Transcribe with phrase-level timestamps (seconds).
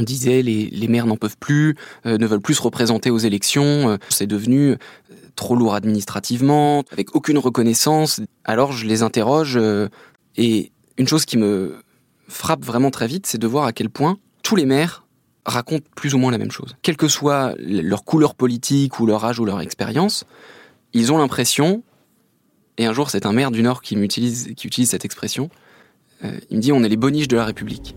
[0.00, 1.76] On disait les, les maires n'en peuvent plus,
[2.06, 4.76] euh, ne veulent plus se représenter aux élections, euh, c'est devenu euh,
[5.36, 8.22] trop lourd administrativement, avec aucune reconnaissance.
[8.46, 9.60] Alors je les interroge
[10.38, 11.76] et une chose qui me
[12.28, 15.04] frappe vraiment très vite, c'est de voir à quel point tous les maires
[15.44, 16.76] racontent plus ou moins la même chose.
[16.80, 20.24] Quelle que soit leur couleur politique ou leur âge ou leur expérience,
[20.94, 21.82] ils ont l'impression,
[22.78, 25.50] et un jour c'est un maire du Nord qui, utilise, qui utilise cette expression,
[26.22, 27.94] il me dit on est les boniches de la République.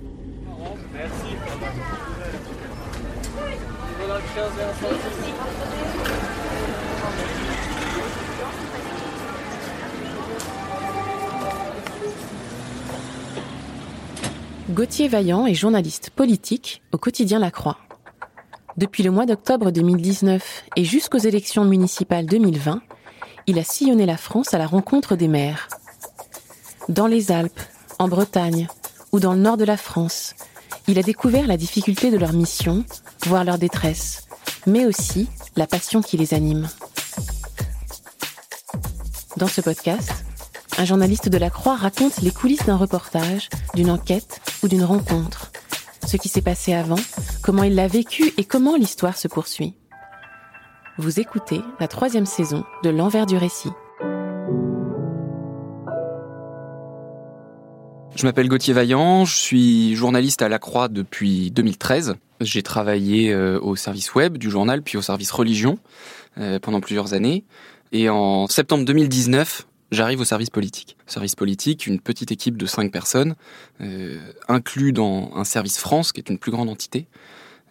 [14.73, 17.77] Gauthier Vaillant est journaliste politique au quotidien La Croix.
[18.75, 22.81] Depuis le mois d'octobre 2019 et jusqu'aux élections municipales 2020,
[23.45, 25.67] il a sillonné la France à la rencontre des maires.
[26.89, 27.59] Dans les Alpes,
[27.99, 28.67] en Bretagne
[29.11, 30.33] ou dans le nord de la France,
[30.87, 32.83] il a découvert la difficulté de leur mission,
[33.27, 34.25] voire leur détresse,
[34.65, 36.67] mais aussi la passion qui les anime.
[39.37, 40.25] Dans ce podcast,
[40.79, 45.51] un journaliste de la Croix raconte les coulisses d'un reportage, d'une enquête ou d'une rencontre.
[46.05, 46.99] Ce qui s'est passé avant,
[47.41, 49.73] comment il l'a vécu et comment l'histoire se poursuit.
[50.97, 53.71] Vous écoutez la troisième saison de L'envers du récit.
[58.15, 62.15] Je m'appelle Gauthier Vaillant, je suis journaliste à La Croix depuis 2013.
[62.41, 65.79] J'ai travaillé euh, au service web du journal, puis au service religion
[66.37, 67.43] euh, pendant plusieurs années.
[67.91, 70.97] Et en septembre 2019, j'arrive au service politique.
[71.05, 73.35] Service politique, une petite équipe de cinq personnes,
[73.81, 77.07] euh, inclus dans un service France, qui est une plus grande entité,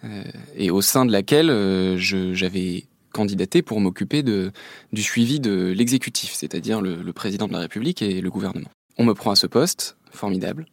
[0.05, 0.23] euh,
[0.57, 6.81] et au sein de laquelle euh, j'avais candidaté pour m'occuper du suivi de l'exécutif, c'est-à-dire
[6.81, 8.71] le, président de la République et le gouvernement.
[8.97, 10.65] On me prend à ce poste, formidable.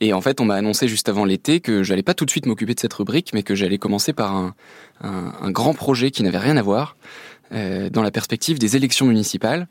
[0.00, 2.46] Et en fait, on m'a annoncé juste avant l'été que j'allais pas tout de suite
[2.46, 4.34] m'occuper de cette rubrique, mais que j'allais commencer par
[5.02, 6.96] un, grand projet qui n'avait rien à voir,
[7.50, 9.68] dans la perspective des élections municipales,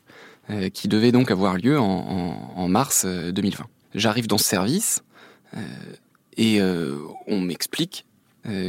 [0.73, 3.63] qui devait donc avoir lieu en mars 2020.
[3.63, 5.03] Euh, J'arrive dans ce service
[5.55, 5.59] euh,
[6.37, 6.59] et
[7.27, 8.05] on m'explique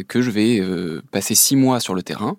[0.06, 0.62] que je vais
[1.10, 2.36] passer six mois sur le terrain.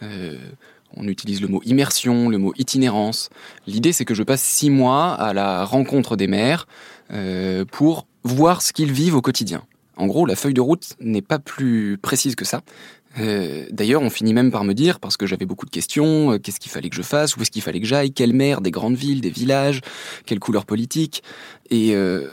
[0.00, 3.28] on utilise le mot immersion, le mot itinérance.
[3.66, 6.66] L'idée, c'est que je passe six mois à la rencontre des maires
[7.70, 9.62] pour voir ce qu'ils vivent au quotidien.
[9.96, 12.62] En gros, la feuille de route n'est pas plus précise que ça.
[13.18, 16.38] Euh, D'ailleurs, on finit même par me dire, parce que j'avais beaucoup de questions, euh,
[16.38, 18.70] qu'est-ce qu'il fallait que je fasse, où est-ce qu'il fallait que j'aille, quelle maire des
[18.70, 19.80] grandes villes, des villages,
[20.26, 21.22] quelle couleur politique.
[21.70, 22.28] Et euh,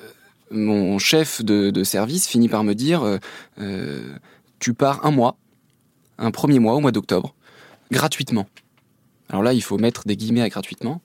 [0.51, 3.19] mon chef de, de, service finit par me dire,
[3.59, 4.16] euh,
[4.59, 5.38] tu pars un mois,
[6.17, 7.35] un premier mois au mois d'octobre,
[7.91, 8.47] gratuitement.
[9.29, 11.01] Alors là, il faut mettre des guillemets à gratuitement.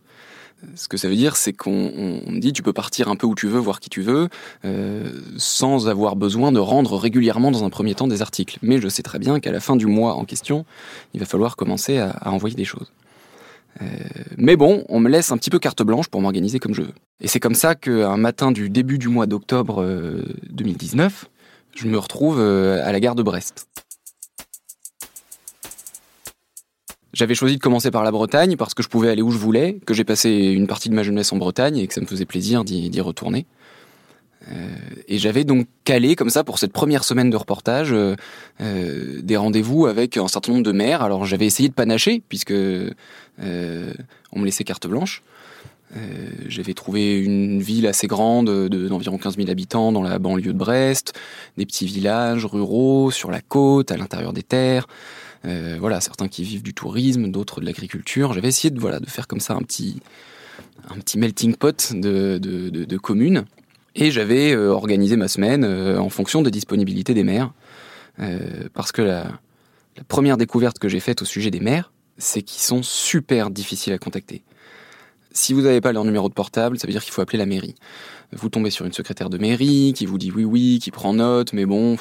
[0.75, 3.35] Ce que ça veut dire, c'est qu'on me dit tu peux partir un peu où
[3.35, 4.29] tu veux, voir qui tu veux,
[4.65, 8.59] euh, sans avoir besoin de rendre régulièrement dans un premier temps des articles.
[8.63, 10.65] Mais je sais très bien qu'à la fin du mois en question,
[11.13, 12.91] il va falloir commencer à, envoyer des choses.
[13.83, 13.87] Euh,
[14.37, 16.95] mais bon, on me laisse un petit peu carte blanche pour m'organiser comme je veux.
[17.21, 21.27] Et c'est comme ça qu'un matin du début du mois d'octobre euh, 2019,
[21.75, 23.67] je me retrouve euh, à la gare de Brest.
[27.15, 29.79] J'avais choisi de commencer par la Bretagne parce que je pouvais aller où je voulais,
[29.87, 32.27] que j'ai passé une partie de ma jeunesse en Bretagne et que ça me faisait
[32.27, 33.47] plaisir d'y retourner.
[34.53, 34.77] Euh,
[35.09, 38.15] et j'avais donc calé comme ça pour cette première semaine de reportage euh,
[38.61, 41.03] euh, des rendez-vous avec un certain nombre de maires.
[41.03, 45.23] Alors j'avais essayé de panacher puisque on me laissait carte blanche.
[46.49, 50.59] J'avais trouvé une ville assez grande d'environ de, 15 000 habitants dans la banlieue de
[50.59, 51.13] Brest,
[51.57, 54.89] des petits villages ruraux sur la côte, à l'intérieur des terres.
[55.47, 58.33] Euh, voilà, certains qui vivent du tourisme, d'autres de l'agriculture.
[58.33, 60.01] J'avais essayé de, voilà, de faire comme ça un petit,
[60.89, 63.45] un petit melting pot de, de, de, communes.
[63.95, 67.53] Et j'avais euh, organisé ma semaine euh, en fonction des disponibilités des maires.
[68.75, 69.41] Parce que la,
[70.07, 73.99] première découverte que j'ai faite au sujet des maires, c'est qu'ils sont super difficiles à
[73.99, 74.45] contacter.
[75.33, 77.47] Si vous n'avez pas leur numéro de portable, ça veut dire qu'il faut appeler la
[77.47, 77.75] mairie.
[78.33, 81.53] Vous tombez sur une secrétaire de mairie qui vous dit oui oui, qui prend note,
[81.53, 81.97] mais bon...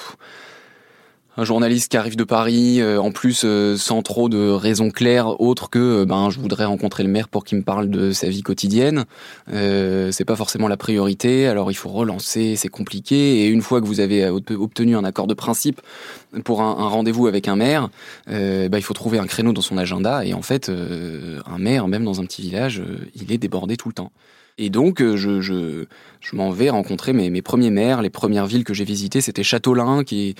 [1.35, 5.41] un journaliste qui arrive de Paris, euh, en plus euh, sans trop de raisons claires
[5.41, 8.29] autres que euh, ben je voudrais rencontrer le maire pour qu'il me parle de sa
[8.29, 9.05] vie quotidienne.
[9.47, 13.43] c'est pas forcément la priorité, alors il faut relancer, c'est compliqué.
[13.43, 15.81] Et une fois que vous avez obtenu un accord de principe
[16.43, 17.89] pour un, rendez-vous avec un maire,
[18.27, 20.25] ben, il faut trouver un créneau dans son agenda.
[20.25, 22.81] Et en fait, un maire, même dans un petit village,
[23.15, 24.11] il est débordé tout le temps.
[24.57, 25.85] Et donc, je, je,
[26.35, 28.01] m'en vais rencontrer mes, premiers maires.
[28.01, 30.35] Les premières villes que j'ai visitées, c'était Châteaulin, qui est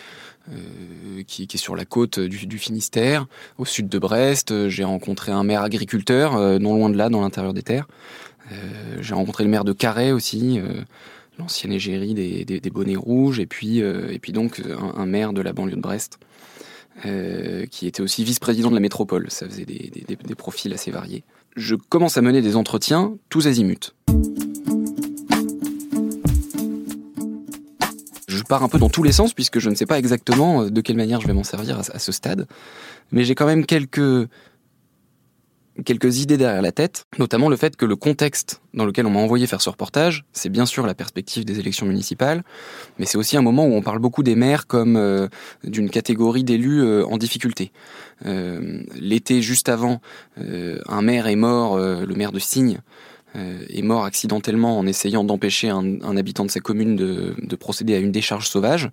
[0.52, 1.24] euh,
[1.56, 3.26] sur la côte du, Finistère,
[3.58, 4.70] au sud de Brest.
[4.70, 7.88] J'ai rencontré un maire agriculteur, euh, non loin de là, dans l'intérieur des terres.
[8.52, 8.56] Euh,
[9.00, 10.60] j'ai rencontré le maire de Carhaix aussi,
[11.40, 13.82] l'ancienne égérie des, bonnets rouges, et puis,
[14.30, 14.62] donc
[14.96, 16.20] un, maire de la banlieue de Brest,
[17.72, 19.32] qui était aussi vice-président de la métropole.
[19.32, 21.24] Ça faisait des profils assez variés.
[21.56, 23.94] Je commence à mener des entretiens tous azimuts.
[28.44, 30.70] Je pars un peu dans tous les sens puisque je ne sais pas exactement euh,
[30.70, 32.46] de quelle manière je vais m'en servir à, ce stade.
[33.12, 34.28] Mais j'ai quand même quelques
[35.78, 39.48] idées derrière la tête, notamment le fait que le contexte dans lequel on m'a envoyé
[39.48, 42.44] faire ce reportage, c'est bien sûr la perspective des élections municipales,
[43.00, 45.30] mais c'est aussi un moment où on parle beaucoup des maires comme euh,
[45.64, 47.72] d'une catégorie d'élus euh, en difficulté.
[48.26, 50.00] L'été juste avant,
[50.38, 52.80] un maire est mort, le maire de Signe,
[53.36, 58.12] est mort accidentellement en essayant d'empêcher un, habitant de sa commune de, procéder à une
[58.12, 58.92] décharge sauvage.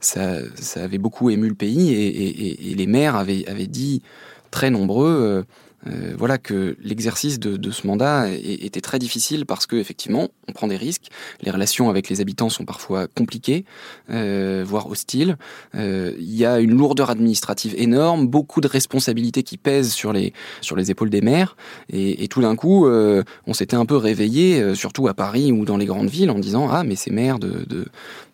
[0.00, 0.38] Ça,
[0.76, 4.02] avait beaucoup ému le pays et, et les maires avaient, avaient, dit
[4.50, 5.44] très nombreux
[5.86, 10.52] euh, euh, voilà que l'exercice de, ce mandat était très difficile parce que effectivement on
[10.52, 11.08] prend des risques,
[11.42, 13.64] les relations avec les habitants sont parfois compliquées,
[14.10, 15.36] euh, voire hostiles.
[15.74, 20.32] Euh, il y a une lourdeur administrative énorme, beaucoup de responsabilités qui pèsent sur les
[20.60, 21.56] sur les épaules des maires,
[21.90, 25.86] et, tout d'un coup on s'était un peu réveillé, surtout à Paris ou dans les
[25.86, 27.66] grandes villes, en disant ah mais ces maires de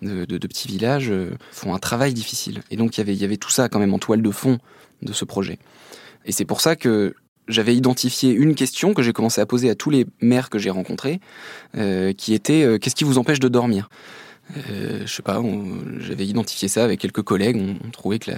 [0.03, 1.13] de, de, petits villages
[1.53, 2.63] font un travail difficile.
[2.71, 4.31] Et donc il y avait il y avait tout ça quand même en toile de
[4.31, 4.59] fond
[5.03, 5.59] de ce projet.
[6.25, 7.15] Et c'est pour ça que
[7.49, 10.71] j'avais identifié une question que j'ai commencé à poser à tous les maires que j'ai
[10.71, 11.21] rencontrés,
[11.77, 13.89] euh, qui était euh, qu'est-ce qui vous empêche de dormir?
[14.71, 15.43] Euh, Je sais pas,
[15.99, 18.31] j'avais identifié ça avec quelques collègues, on, trouvait que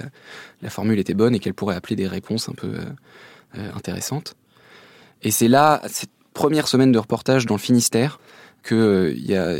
[0.62, 2.74] la, formule était bonne et qu'elle pourrait appeler des réponses un peu
[3.74, 4.34] intéressantes.
[5.22, 8.18] Et c'est là, cette première semaine de reportage dans le Finistère,
[8.62, 9.14] que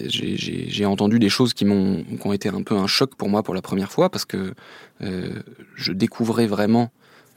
[0.09, 3.45] j'ai entendu des choses qui m'ont qui ont été un peu un choc pour moi
[3.45, 4.53] pour la première fois parce que
[5.01, 6.91] je découvrais vraiment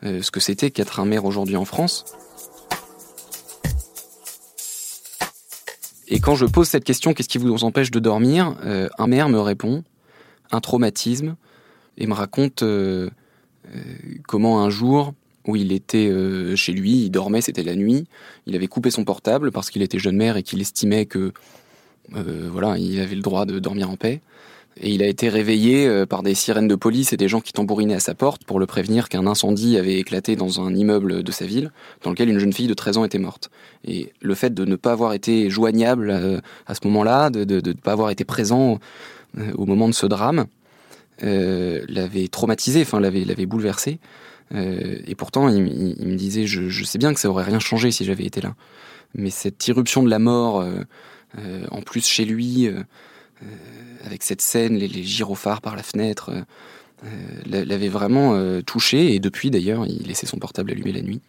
[0.03, 2.05] euh, ce que c'était qu'être un maire aujourd'hui en France.
[6.07, 9.29] Et quand je pose cette question, qu'est-ce qui vous empêche de dormir euh, Un maire
[9.29, 9.83] me répond,
[10.51, 11.35] un traumatisme,
[11.97, 13.09] et me raconte euh,
[14.27, 15.13] comment un jour
[15.45, 16.11] où il était
[16.55, 18.05] chez lui, il dormait, c'était la nuit,
[18.45, 21.33] il avait coupé son portable parce qu'il était jeune maire et qu'il estimait que
[22.11, 24.21] voilà, il avait le droit de dormir en paix.
[24.81, 27.51] Et il a été réveillé euh, par des sirènes de police et des gens qui
[27.51, 31.31] tambourinaient à sa porte pour le prévenir qu'un incendie avait éclaté dans un immeuble de
[31.31, 31.71] sa ville,
[32.03, 33.49] dans lequel une jeune fille de 13 ans était morte.
[33.85, 37.73] Et le fait de ne pas avoir été joignable euh, à ce moment-là, de ne
[37.73, 38.79] pas avoir été présent
[39.37, 40.45] euh, au moment de ce drame,
[41.21, 43.99] l'avait traumatisé, enfin l'avait, bouleversé.
[44.53, 48.05] et pourtant, il, me disait, je, je, sais bien que ça aurait rien changé si
[48.05, 48.55] j'avais été là.
[49.15, 50.65] Mais cette irruption de la mort,
[51.71, 52.69] en plus chez lui,
[54.05, 56.41] avec cette scène, les, gyrophares par la fenêtre, euh,
[57.05, 59.13] euh, l'avait vraiment euh, touché.
[59.13, 61.21] Et depuis, d'ailleurs, il laissait son portable allumé la nuit.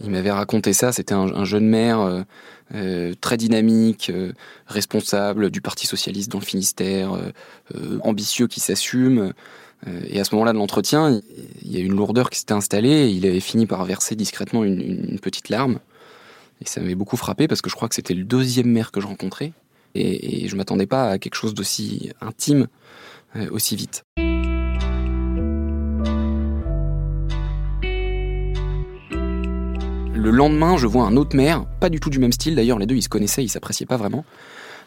[0.00, 0.92] Il m'avait raconté ça.
[0.92, 2.24] C'était un, jeune maire
[3.20, 4.10] très dynamique,
[4.66, 7.16] responsable du Parti socialiste dans le Finistère,
[8.00, 9.32] ambitieux qui s'assume.
[10.08, 11.20] et à ce moment-là de l'entretien,
[11.62, 12.88] il y a une lourdeur qui s'était installée.
[12.88, 15.78] Et il avait fini par verser discrètement une, une petite larme.
[16.60, 19.00] Et ça m'avait beaucoup frappé parce que je crois que c'était le deuxième maire que
[19.00, 19.52] je rencontrais.
[19.94, 22.68] Et, et je m'attendais pas à quelque chose d'aussi intime
[23.36, 24.04] euh, aussi vite.
[30.14, 32.86] Le lendemain, je vois un autre maire, pas du tout du même style d'ailleurs, les
[32.86, 34.24] deux ils se connaissaient, ils s'appréciaient pas vraiment.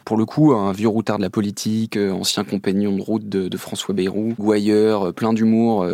[0.05, 3.57] Pour le coup, un vieux routard de la politique, euh, ancien compagnon de route de,
[3.57, 5.87] François Bayrou, gouailleur, euh, plein d'humour,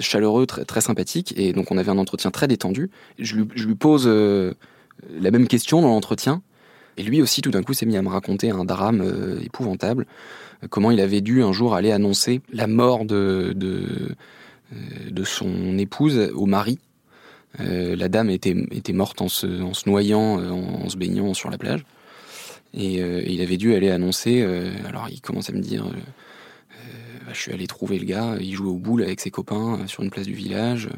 [0.00, 1.34] chaleureux, très, sympathique.
[1.36, 2.90] Et donc on avait un entretien très détendu.
[3.18, 6.42] Je lui pose la même question dans l'entretien.
[6.96, 10.06] Et lui aussi, tout d'un coup, s'est mis à me raconter un drame euh, épouvantable,
[10.62, 14.14] euh, comment il avait dû un jour aller annoncer la mort de, de,
[14.72, 16.78] euh, son épouse au mari.
[17.58, 21.58] la dame était, était morte en se, en se noyant, en, se baignant sur la
[21.58, 21.84] plage.
[22.74, 22.96] Et,
[23.32, 24.42] il avait dû aller annoncer.
[24.86, 25.84] alors il commence à me dire
[27.24, 30.02] bah, Je suis allé trouver le gars, il jouait au boule avec ses copains sur
[30.02, 30.90] une place du village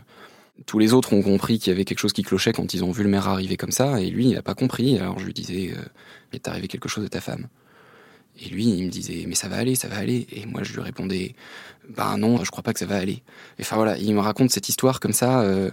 [0.66, 2.90] tous les autres ont compris qu'il y avait quelque chose qui clochait quand ils ont
[2.90, 4.98] vu le maire arriver comme ça, et lui, il n'a pas compris.
[4.98, 5.82] Alors je lui disais, euh,
[6.32, 7.48] il est arrivé quelque chose à ta femme.
[8.40, 10.26] Et lui, il me disait, mais ça va aller, ça va aller.
[10.32, 11.34] Et moi, je lui répondais,
[11.88, 13.22] bah non, je crois pas que ça va aller.
[13.58, 15.70] Et enfin voilà, il me raconte cette histoire comme ça, euh,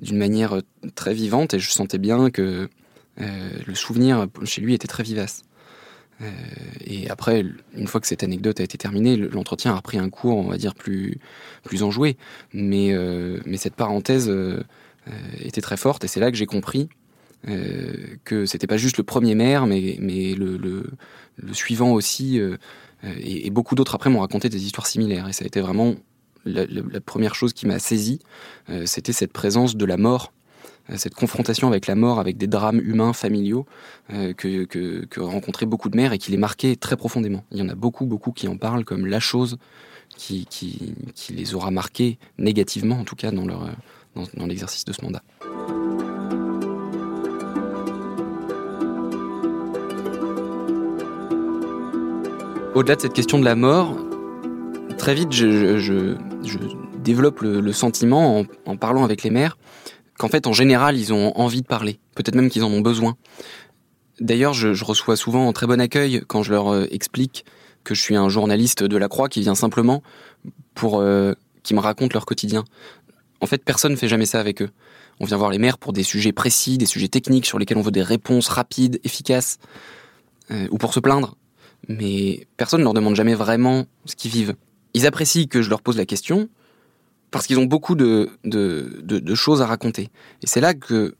[0.00, 0.62] d'une manière euh,
[0.94, 2.68] très vivante, et je sentais bien que
[3.20, 5.42] euh, le souvenir chez lui était très vivace.
[6.84, 7.44] Et après,
[7.76, 10.56] une fois que cette anecdote a été terminée, l'entretien a pris un cours, on va
[10.56, 11.18] dire, plus,
[11.62, 12.16] plus enjoué.
[12.52, 12.92] Mais,
[13.46, 14.32] mais cette parenthèse
[15.40, 16.88] était très forte, et c'est là que j'ai compris
[17.46, 20.90] euh, que c'était pas juste le premier maire, mais, mais le,
[21.52, 22.56] suivant aussi, euh,
[23.20, 25.28] et, beaucoup d'autres après m'ont raconté des histoires similaires.
[25.28, 25.94] Et ça a été vraiment
[26.44, 26.66] la,
[27.00, 28.18] première chose qui m'a saisi,
[28.70, 30.32] euh, c'était cette présence de la mort
[30.96, 33.66] cette confrontation avec la mort, avec des drames humains, familiaux,
[34.12, 37.44] euh, que, rencontraient beaucoup de mères et qui les marquaient très profondément.
[37.50, 39.58] Il y en a beaucoup, beaucoup qui en parlent comme la chose
[40.16, 40.46] qui,
[41.30, 43.68] les aura marqués négativement, en tout cas dans, leur,
[44.14, 45.22] dans, l'exercice de ce mandat.
[52.74, 53.96] Au-delà de cette question de la mort,
[54.96, 56.16] très vite, je,
[57.02, 59.57] développe le, sentiment, en, en, parlant avec les maires,
[60.18, 61.98] qu'en fait, en général, ils ont envie de parler.
[62.14, 63.16] Peut-être même qu'ils en ont besoin.
[64.20, 67.44] D'ailleurs, je, reçois souvent un très bon accueil quand je leur euh, explique
[67.84, 70.02] que je suis un journaliste de la Croix qui vient simplement
[70.74, 71.32] pour euh,
[71.62, 72.64] qui me raconte leur quotidien.
[73.40, 74.70] En fait, personne ne fait jamais ça avec eux.
[75.20, 77.82] On vient voir les maires pour des sujets précis, des sujets techniques sur lesquels on
[77.82, 79.58] veut des réponses rapides, efficaces,
[80.50, 81.36] euh, ou pour se plaindre
[81.86, 84.54] mais personne ne leur demande jamais vraiment ce qu'ils vivent.
[84.94, 86.48] Ils apprécient que je leur pose la question
[87.30, 88.30] parce qu'ils ont beaucoup de,
[89.34, 90.10] choses à raconter.
[90.42, 91.14] Et c'est là que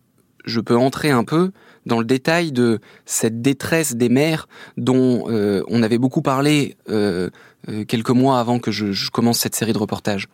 [0.45, 1.51] je peux entrer un peu
[1.87, 7.31] dans le détail de cette détresse des mères dont euh, on avait beaucoup parlé euh,
[7.69, 10.29] euh, quelques mois avant que je, commence cette série de reportages.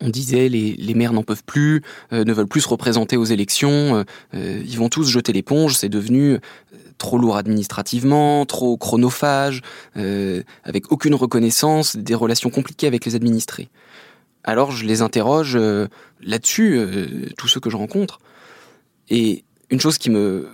[0.00, 4.04] On disait les, les maires n'en peuvent plus, ne veulent plus se représenter aux élections,
[4.34, 6.40] ils vont tous jeter l'éponge, c'est devenu
[6.98, 9.62] trop lourd administrativement, trop chronophage,
[9.94, 13.68] avec aucune reconnaissance, des relations compliquées avec les administrés.
[14.44, 15.88] Alors je les interroge euh,
[16.20, 18.20] là-dessus, euh, tous ceux que je rencontre.
[19.08, 20.48] Et une chose qui me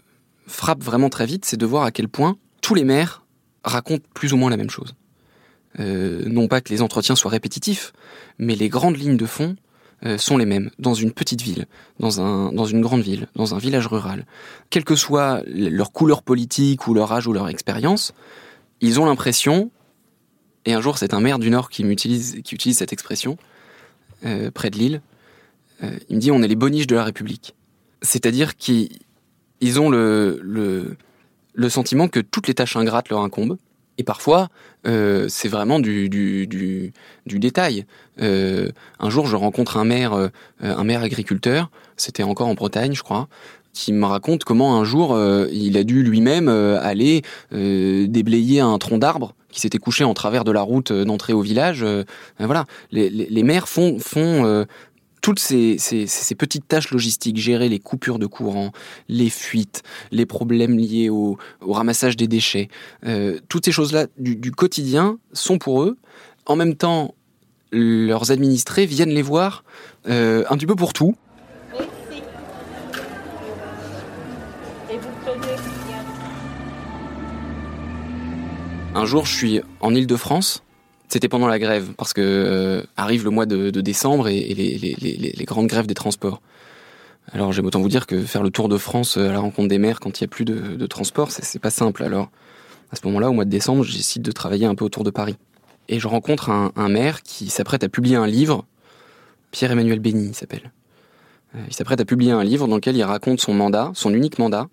[0.46, 3.24] frappe vraiment très vite, c'est de voir à quel point tous les maires
[3.64, 4.94] racontent plus ou moins la même chose.
[5.78, 7.92] Euh, non pas que les entretiens soient répétitifs,
[8.38, 9.56] mais les grandes lignes de fond
[10.16, 11.66] sont les mêmes dans une petite ville,
[11.98, 14.24] dans une grande ville, dans un village rural.
[14.70, 18.14] Quelle que soit leur couleur politique ou leur âge ou leur expérience,
[18.80, 19.70] ils ont l'impression,
[20.64, 23.36] et un jour c'est un maire du Nord qui, utilise, qui utilise cette expression,
[24.24, 25.00] euh, près de Lille,
[25.82, 27.54] euh, il me dit on est les boniches de la République.
[28.02, 28.90] C'est-à-dire qu'ils
[29.80, 33.58] ont le, le, sentiment que toutes les tâches ingrates leur incombent,
[33.98, 34.48] et parfois,
[34.86, 36.92] euh, c'est vraiment du, du, du,
[37.26, 37.84] du détail.
[38.18, 43.28] Un jour, je rencontre un maire, un maire agriculteur, c'était encore en Bretagne, je crois,
[43.72, 47.22] qui me raconte comment un jour, euh, il a dû lui-même euh, aller
[47.52, 51.40] euh, déblayer un tronc d'arbre qui s'était couché en travers de la route d'entrée au
[51.40, 51.84] village.
[52.38, 53.98] voilà, les, maires font,
[55.22, 55.76] toutes ces,
[56.38, 58.70] petites tâches logistiques, gérer les coupures de courant,
[59.08, 62.68] les fuites, les problèmes liés au, ramassage des déchets,
[63.48, 65.98] toutes ces choses-là du, quotidien sont pour eux.
[66.46, 67.16] En même temps,
[67.72, 69.64] leurs administrés viennent les voir
[70.04, 71.16] un petit peu pour tout.
[78.94, 80.62] Un jour, je suis en Île-de-France
[81.10, 85.66] c'était pendant la grève, parce que euh, arrive le mois de, décembre et, les, grandes
[85.66, 86.40] grèves des transports.
[87.32, 89.66] Alors j'aime autant vous dire que faire le tour de France euh, à la rencontre
[89.68, 92.04] des maires quand il n'y a plus de, de transport, c'est pas simple.
[92.04, 92.30] Alors
[92.92, 95.10] à ce moment-là, au mois de décembre, je décide de travailler un peu autour de
[95.10, 95.36] Paris.
[95.88, 98.64] Et je rencontre un, maire qui s'apprête à publier un livre,
[99.50, 100.70] Pierre-Emmanuel Béni il s'appelle.
[101.56, 104.38] Euh, il s'apprête à publier un livre dans lequel il raconte son mandat, son unique
[104.38, 104.68] mandat,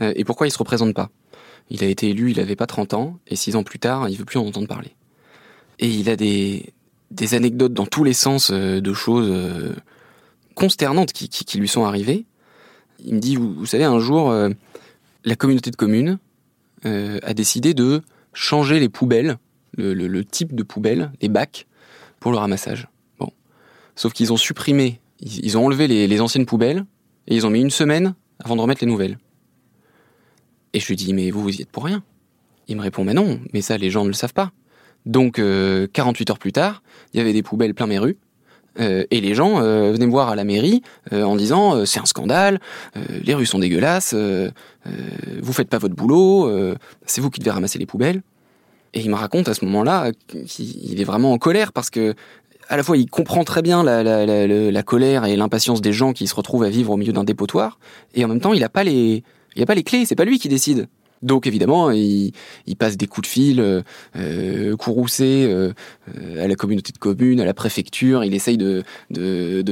[0.00, 1.10] et pourquoi il se représente pas.
[1.74, 4.18] Il a été élu, il avait pas 30 ans, et six ans plus tard, il
[4.18, 4.94] veut plus en entendre parler.
[5.78, 6.74] Et il a des,
[7.32, 9.74] anecdotes dans tous les sens euh, de choses euh,
[10.54, 12.26] consternantes qui, lui sont arrivées.
[13.02, 14.50] Il me dit, vous, savez, un jour, euh,
[15.24, 16.18] la communauté de communes
[16.84, 18.02] a décidé de
[18.34, 19.38] changer les poubelles,
[19.78, 21.66] le, le, le, type de poubelle, les bacs,
[22.20, 22.88] pour le ramassage.
[23.18, 23.30] Bon.
[23.94, 26.84] Sauf qu'ils ont supprimé, ils, ils ont enlevé les, les, anciennes poubelles
[27.28, 29.16] et ils ont mis une semaine avant de remettre les nouvelles.
[30.72, 32.02] Et je lui dis, mais vous, vous y êtes pour rien.
[32.68, 34.52] Il me répond, mais non, mais ça, les gens ne le savent pas.
[35.04, 38.16] Donc, euh, 48 heures plus tard, il y avait des poubelles plein mes rues.
[38.80, 41.84] Euh, et les gens euh, venaient me voir à la mairie euh, en disant euh,
[41.84, 42.58] c'est un scandale,
[42.96, 44.14] euh, les rues sont dégueulasses,
[45.42, 46.50] vous faites pas votre boulot,
[47.06, 48.22] c'est vous qui devez ramasser les poubelles.
[48.94, 50.12] Et il me raconte à ce moment-là
[50.46, 52.14] qu'il est vraiment en colère parce que
[52.68, 56.26] à la fois il comprend très bien la, la, colère et l'impatience des gens qui
[56.26, 57.78] se retrouvent à vivre au milieu d'un dépotoir,
[58.14, 59.22] et en même temps il a pas les
[59.56, 60.88] il a pas les clés, c'est pas lui qui décide.
[61.22, 62.32] Donc évidemment, il,
[62.78, 63.82] passe des coups de fil euh,
[64.16, 65.72] euh courroucés euh,
[66.38, 68.24] à la communauté de communes, à la préfecture.
[68.24, 68.82] Il essaye de,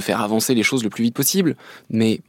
[0.00, 1.56] faire avancer les choses le plus vite possible.
[1.90, 2.20] Mais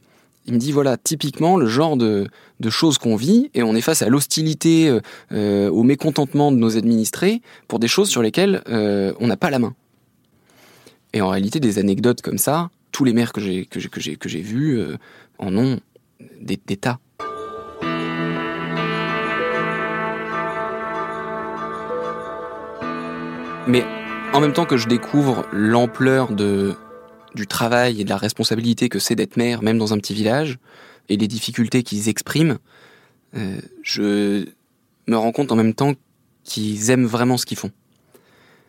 [0.46, 2.28] il me dit voilà, typiquement le genre de,
[2.68, 4.98] choses qu'on vit et on est face à l'hostilité,
[5.30, 9.60] euh, au mécontentement de nos administrés pour des choses sur lesquelles on n'a pas la
[9.60, 9.74] main.
[11.14, 14.80] Et en réalité, des anecdotes comme ça, tous les maires que j'ai vus
[15.38, 15.78] en ont
[16.40, 16.98] des tas.
[23.68, 23.84] Mais
[24.32, 26.74] en même temps que je découvre l'ampleur de,
[27.34, 30.58] du travail et de la responsabilité que c'est d'être maire, même dans un petit village,
[31.08, 32.58] et les difficultés qu'ils expriment,
[33.36, 34.46] euh, je
[35.06, 35.92] me rends compte en même temps
[36.44, 37.70] qu'ils aiment vraiment ce qu'ils font.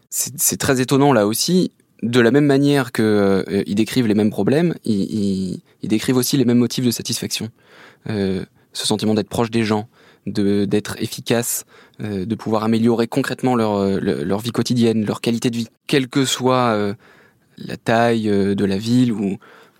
[0.09, 1.71] C'est très étonnant là aussi.
[2.03, 6.59] De la même manière qu'ils euh, décrivent les mêmes problèmes, ils, décrivent aussi les mêmes
[6.59, 7.49] motifs de satisfaction.
[8.09, 9.87] Euh, ce sentiment d'être proche des gens,
[10.27, 11.65] d'être efficace,
[11.99, 16.25] de pouvoir améliorer concrètement leur, euh, leur vie quotidienne, leur qualité de vie, quelle que
[16.25, 16.93] soit euh,
[17.57, 19.37] la taille de la ville ou,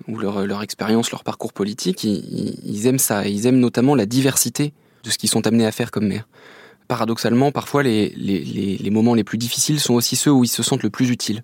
[0.08, 3.28] leur, leur expérience, leur parcours politique, ils, aiment ça.
[3.28, 6.28] Ils aiment notamment la diversité de ce qu'ils sont amenés à faire comme maire.
[6.88, 10.62] Paradoxalement, parfois, les, les, les, moments les plus difficiles sont aussi ceux où ils se
[10.62, 11.44] sentent le plus utiles.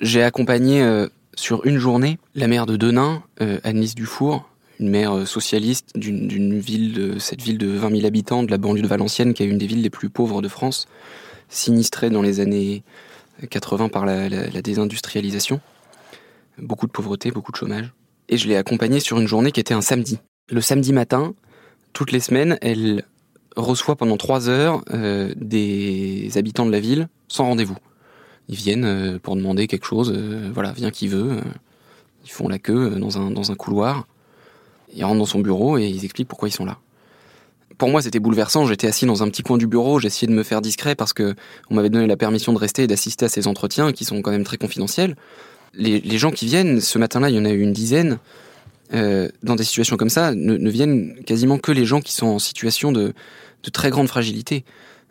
[0.00, 1.06] J'ai accompagné
[1.36, 3.22] sur une journée la maire de Denain,
[3.62, 4.50] Annelise Dufour,
[4.80, 8.58] une maire euh, socialiste d'une ville de cette ville de 20 000 habitants de la
[8.58, 10.86] banlieue de Valenciennes, qui est une des villes les plus pauvres de France,
[11.48, 12.82] sinistrée dans les années
[13.48, 14.28] 80 par la,
[14.62, 15.60] désindustrialisation.
[16.58, 17.92] Beaucoup de pauvreté, beaucoup de chômage.
[18.28, 20.18] Et je l'ai accompagnée sur une journée qui était un samedi.
[20.48, 21.34] Le samedi matin,
[21.92, 23.04] toutes les semaines, elle
[23.56, 27.76] reçoit pendant trois heures euh, des habitants de la ville sans rendez-vous.
[28.48, 30.12] Ils viennent euh, pour demander quelque chose,
[30.52, 31.40] voilà, vient qui veut.
[32.24, 34.06] ils font la queue dans un, dans un couloir.
[34.92, 36.78] Ils rentrent dans son bureau et ils expliquent pourquoi ils sont là.
[37.78, 38.66] Pour moi, c'était bouleversant.
[38.66, 39.98] J'étais assis dans un petit coin du bureau.
[39.98, 41.34] J'essayais de me faire discret parce que
[41.70, 44.30] on m'avait donné la permission de rester et d'assister à ces entretiens qui sont quand
[44.30, 45.16] même très confidentiels.
[45.76, 48.18] Les, gens qui viennent, ce matin-là, il y en a eu une dizaine,
[48.92, 52.38] euh, dans des situations comme ça, ne, viennent quasiment que les gens qui sont en
[52.38, 53.12] situation de,
[53.72, 54.64] très grande fragilité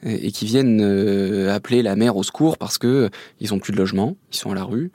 [0.03, 3.09] et, qui viennent euh, appeler la mère au secours parce que euh,
[3.41, 4.91] ils ont plus de logement, ils sont à la rue,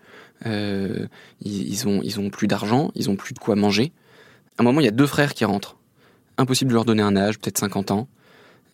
[0.47, 1.08] ils,
[1.44, 3.92] ils, ils ont plus d'argent, ils ont plus de quoi manger
[4.58, 5.76] un moment, il y a deux frères qui rentrent.
[6.37, 8.09] Impossible de leur donner un âge, peut-être 50 ans.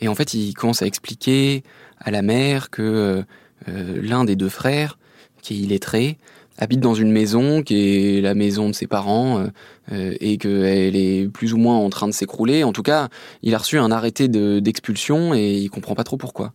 [0.01, 1.63] Et en fait, ils commencent à expliquer
[1.99, 3.25] à la mère que
[3.69, 4.99] euh, l'un des deux frères,
[5.43, 6.19] qui est illettré,
[6.59, 9.47] habite dans une maison qui est la maison de ses parents euh,
[9.93, 12.65] euh, et qu'elle est plus ou moins en train de s'écrouler.
[12.65, 13.09] En tout cas,
[13.43, 16.53] il a reçu un arrêté d'expulsion et il comprend pas trop pourquoi.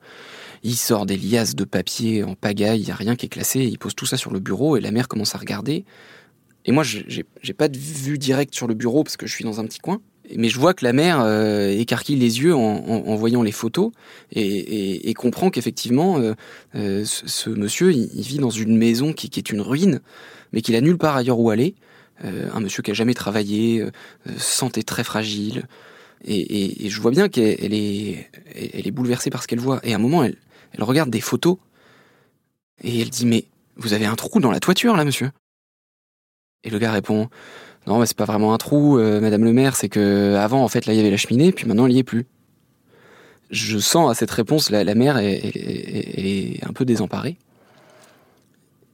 [0.64, 3.62] Il sort des liasses de papier en pagaille, il n'y a rien qui est classé,
[3.62, 5.86] il pose tout ça sur le bureau et la mère commence à regarder.
[6.66, 9.60] Et moi, j'ai pas de vue directe sur le bureau parce que je suis dans
[9.60, 10.02] un petit coin.
[10.36, 13.92] Mais je vois que la mère euh, écarquille les yeux en, voyant les photos
[14.32, 16.34] et, comprend qu'effectivement, euh,
[16.76, 20.02] euh, ce, monsieur, il, vit dans une maison qui, est une ruine,
[20.54, 21.74] mais qu'il a nulle part ailleurs où aller.
[22.24, 23.84] un monsieur qui a jamais travaillé,
[24.38, 25.64] santé très fragile.
[26.26, 29.80] Et, je vois bien qu'elle est, bouleversée par ce qu'elle voit.
[29.84, 30.36] Et à un moment, elle
[30.84, 31.58] regarde des photos
[32.84, 33.46] et elle dit Mais
[33.78, 35.32] vous avez un trou dans la toiture là, monsieur
[36.64, 37.30] et le gars répond
[37.88, 40.68] Non, mais c'est pas vraiment un trou, euh, Madame le maire, c'est que avant, en
[40.68, 42.26] fait, là, il y avait la cheminée, puis maintenant, il n'y est plus.
[43.50, 47.38] Je sens à cette réponse, la, la mère est, un peu désemparée.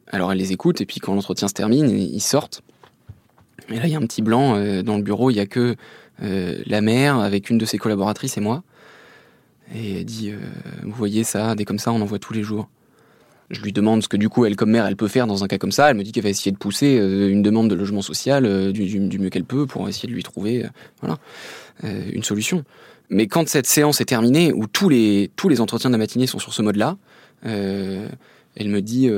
[0.07, 2.61] Alors elle les écoute, et puis quand l'entretien se termine, ils sortent.
[3.69, 5.45] Et là, il y a un petit blanc euh, dans le bureau, il n'y a
[5.45, 5.75] que
[6.21, 8.63] euh, la mère avec une de ses collaboratrices et moi.
[9.73, 10.31] Et elle dit
[10.83, 12.69] Vous voyez ça, des comme ça, on en voit tous les jours.
[13.49, 15.47] Je lui demande ce que du coup elle comme mère elle peut faire dans un
[15.47, 15.89] cas comme ça.
[15.89, 18.71] Elle me dit qu'elle va essayer de pousser euh, une demande de logement social euh,
[18.71, 20.69] du, mieux qu'elle peut pour essayer de lui trouver euh,
[21.01, 21.17] voilà
[21.83, 22.63] une solution.
[23.09, 26.25] Mais quand cette séance est terminée, où tous les tous les entretiens de la matinée
[26.25, 26.97] sont sur ce mode-là,
[27.43, 29.09] elle me dit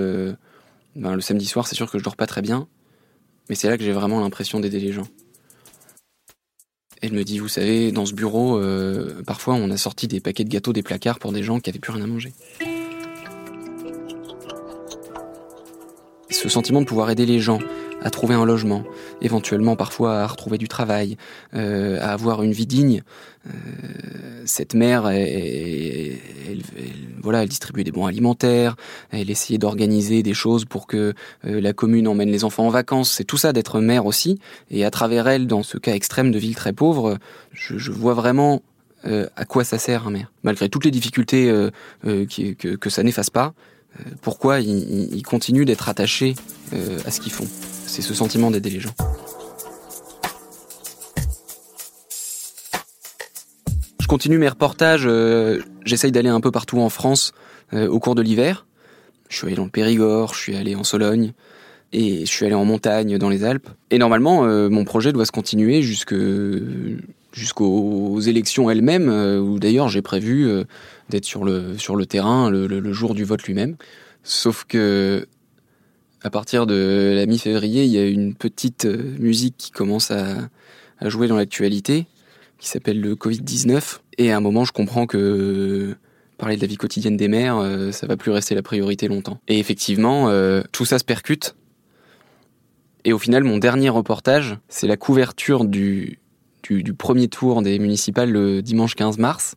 [0.95, 2.67] ben, le samedi soir c'est sûr que je dors pas très bien,
[3.47, 5.07] mais c'est là que j'ai vraiment l'impression d'aider les gens.
[7.03, 8.59] Elle me dit, vous savez, dans ce bureau,
[9.25, 11.79] parfois on a sorti des paquets de gâteaux des placards pour des gens qui avaient
[11.79, 12.33] plus rien à manger.
[16.37, 17.59] Ce sentiment de pouvoir aider les gens
[18.03, 18.83] à trouver un logement,
[19.21, 21.17] éventuellement parfois à retrouver du travail,
[21.55, 23.01] euh, à avoir une vie digne.
[23.47, 23.51] Euh,
[24.45, 26.19] cette mère, elle,
[27.21, 28.75] voilà, elle distribuait des bons alimentaires,
[29.09, 31.13] elle essayait d'organiser des choses pour que
[31.45, 33.11] euh, la commune emmène les enfants en vacances.
[33.11, 34.39] C'est tout ça d'être mère aussi.
[34.69, 37.17] Et à travers elle, dans ce cas extrême de ville très pauvre,
[37.51, 38.61] je, vois vraiment
[39.03, 41.49] à quoi ça sert un maire, malgré toutes les difficultés
[42.03, 43.53] que ça n'efface pas
[44.21, 46.35] pourquoi ils, continuent d'être attachés
[46.73, 47.47] euh, à ce qu'ils font.
[47.85, 48.93] C'est ce sentiment d'aider les gens?
[54.07, 57.33] Je continue mes reportages, euh, j'essaye d'aller un peu partout en France
[57.73, 58.65] euh, au cours de l'hiver.
[59.27, 61.33] Je suis allé dans le Périgord, je suis allé en Sologne
[61.91, 63.67] et je suis allé en montagne dans les Alpes.
[63.91, 66.15] Et normalement, euh, mon projet doit se continuer jusque
[67.33, 70.63] jusqu'aux élections elles-mêmes, euh, où d'ailleurs j'ai prévu euh,
[71.09, 73.75] d'être sur le sur le terrain le, jour du vote lui-même.
[74.23, 75.27] Sauf que
[76.23, 80.49] à partir de la mi-février, il y a une petite euh, musique qui commence à,
[81.01, 82.07] jouer dans l'actualité,
[82.57, 83.99] qui s'appelle le Covid-19.
[84.17, 85.95] Et à un moment, je comprends que
[86.39, 89.39] parler de la vie quotidienne des euh, ça va plus rester la priorité longtemps.
[89.47, 90.31] Et effectivement,
[90.71, 91.55] tout ça se percute.
[93.05, 96.19] Et au final, mon dernier reportage, c'est la couverture du,
[96.69, 99.55] du, premier tour des municipales le dimanche 15 mars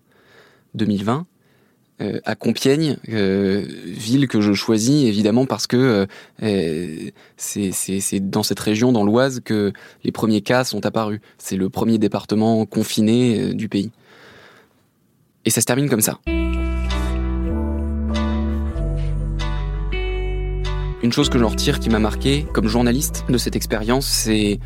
[0.75, 1.27] 2020
[2.01, 6.07] euh, à Compiègne, euh, ville que je choisis évidemment parce que euh,
[6.43, 11.21] euh, c'est dans cette région, dans l'Oise, que les premiers cas sont apparus.
[11.37, 13.91] C'est le premier département confiné du pays.
[15.45, 16.19] Et ça se termine comme ça.
[21.03, 24.61] Une chose que j'en retire qui m'a marqué comme journaliste de cette expérience, c'est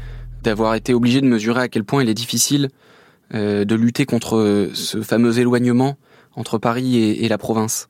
[0.45, 2.69] d'avoir été obligé de mesurer à quel point il est difficile
[3.35, 5.97] euh, de lutter contre ce fameux éloignement
[6.37, 7.89] entre Paris et, et la province.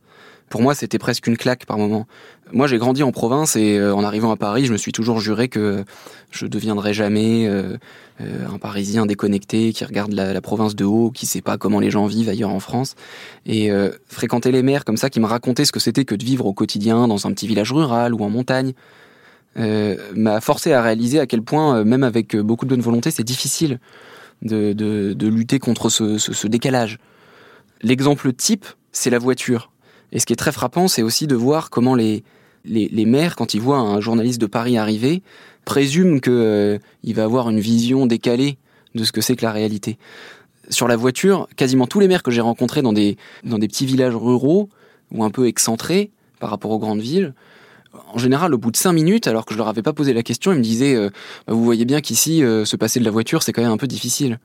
[0.50, 2.06] Pour moi, c'était presque une claque par moment.
[2.52, 5.18] Moi, j'ai grandi en province et euh, en arrivant à Paris, je me suis toujours
[5.18, 5.84] juré que
[6.30, 7.76] je deviendrais jamais euh,
[8.20, 11.80] euh, un Parisien déconnecté qui regarde la, la province de haut, qui sait pas comment
[11.80, 12.94] les gens vivent ailleurs en France.
[13.46, 16.24] Et euh, fréquenter les maires comme ça, qui me racontaient ce que c'était que de
[16.24, 18.78] vivre au quotidien dans un petit village rural ou en montagne, euh,
[19.56, 23.10] m'a forcé à réaliser à quel point, euh, même avec euh, beaucoup de bonne volonté,
[23.10, 23.78] c'est difficile
[24.42, 26.98] de, de, lutter contre ce, ce, décalage.
[27.82, 29.70] L'exemple type, c'est la voiture.
[30.12, 32.24] Et ce qui est très frappant, c'est aussi de voir comment les,
[32.64, 35.22] les, les maires, quand ils voient un journaliste de Paris arriver,
[35.64, 38.58] présument qu'il euh, il va avoir une vision décalée
[38.94, 39.98] de ce que c'est que la réalité.
[40.68, 43.86] Sur la voiture, quasiment tous les maires que j'ai rencontrés dans des, dans des petits
[43.86, 44.68] villages ruraux
[45.10, 47.34] ou un peu excentrés par rapport aux grandes villes,
[48.12, 50.22] en général, au bout de cinq minutes, alors que je leur avais pas posé la
[50.22, 51.10] question, ils me disaient euh,
[51.46, 53.76] Bah, Vous voyez bien qu'ici, euh, se passer de la voiture, c'est quand même un
[53.76, 54.38] peu difficile.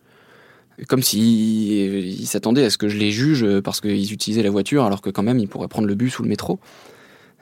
[0.88, 4.86] Comme s'ils s'attendaient à ce que je les juge euh, parce qu'ils utilisaient la voiture,
[4.86, 6.60] alors que quand même, ils pourraient prendre le bus ou le métro.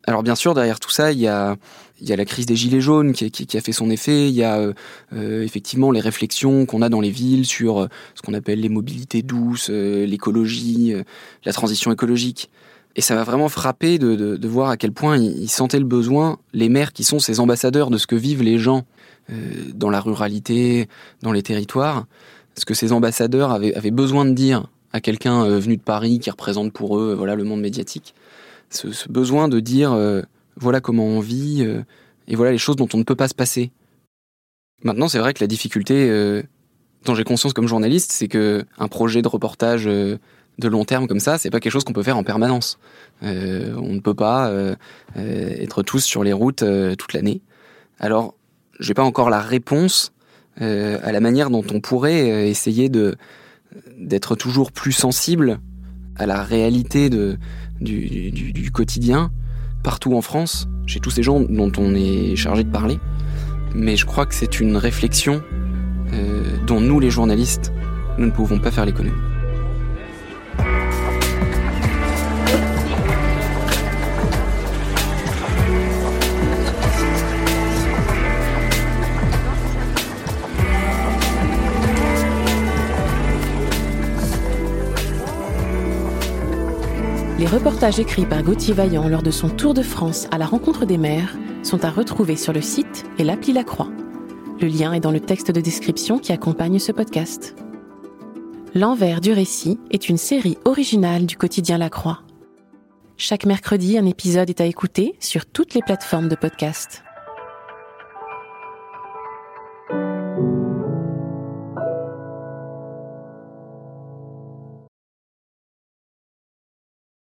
[0.08, 1.58] Alors bien sûr, derrière tout ça, il y a,
[2.00, 4.30] la crise des gilets jaunes qui, qui, a fait son effet.
[4.30, 4.74] Il y a euh,
[5.13, 8.70] euh, effectivement les réflexions qu'on a dans les villes sur euh, ce qu'on appelle les
[8.70, 11.04] mobilités douces, euh, l'écologie, euh,
[11.43, 12.50] la transition écologique.
[12.98, 16.40] Et ça m'a vraiment frappé de, de, voir à quel point ils, sentaient le besoin,
[16.52, 18.86] les maires qui sont ces ambassadeurs de ce que vivent les gens
[19.30, 19.36] euh,
[19.76, 20.90] dans la ruralité,
[21.22, 22.08] dans les territoires,
[22.58, 26.32] ce que ces ambassadeurs avaient, besoin de dire à quelqu'un euh, venu de Paris qui
[26.32, 28.16] représente pour eux voilà le monde médiatique
[28.72, 30.24] ce, besoin de dire euh,
[30.56, 31.62] voilà comment on vit
[32.28, 33.72] et voilà les choses dont on ne peut pas se passer.
[34.84, 36.10] Maintenant, c'est vrai que la difficulté
[37.06, 39.88] dont j'ai conscience comme journaliste, c'est que un projet de reportage
[40.60, 42.80] de long terme comme ça, c'est pas quelque chose qu'on peut faire en permanence.
[43.24, 44.76] Euh, on ne peut pas euh,
[45.17, 46.63] euh, être tous sur les routes
[46.98, 47.41] toute l'année.
[48.00, 48.36] Alors,
[48.80, 50.13] j'ai pas encore la réponse
[50.60, 53.15] à la manière dont on pourrait essayer de
[53.96, 55.60] d'être toujours plus sensible
[56.15, 57.38] à la réalité de,
[57.80, 59.32] du, du, quotidien
[59.84, 62.98] partout en France, chez tous ces gens dont on est chargé de parler.
[63.76, 65.43] Mais je crois que c'est une réflexion
[66.65, 67.72] dont nous, les journalistes,
[68.17, 69.37] nous ne pouvons pas faire l'économie.
[87.48, 90.86] Les reportages écrits par Gauthier Vaillant lors de son tour de France à la rencontre
[90.86, 91.34] des maires
[91.64, 93.88] sont à retrouver sur le site et l'appli La Croix.
[94.60, 97.56] Le lien est dans le texte de description qui accompagne ce podcast.
[98.76, 102.20] L'envers du récit est une série originale du quotidien La Croix.
[103.16, 107.02] Chaque mercredi, un épisode est à écouter sur toutes les plateformes de podcast.